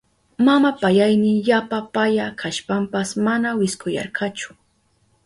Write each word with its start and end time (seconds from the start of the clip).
Mama 0.45 0.71
payayni 0.81 1.31
yapa 1.47 1.77
paya 1.93 2.25
kashpanpas 2.41 3.09
mana 3.25 3.49
wiskuyarkachu. 3.59 4.49